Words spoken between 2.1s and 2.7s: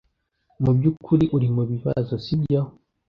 sibyo?